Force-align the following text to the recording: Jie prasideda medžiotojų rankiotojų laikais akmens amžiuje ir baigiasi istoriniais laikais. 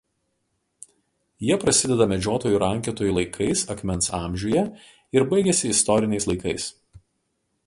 Jie 1.49 1.57
prasideda 1.63 2.07
medžiotojų 2.13 2.63
rankiotojų 2.65 3.13
laikais 3.19 3.63
akmens 3.77 4.11
amžiuje 4.23 4.67
ir 5.19 5.29
baigiasi 5.35 5.75
istoriniais 5.79 6.31
laikais. 6.33 6.71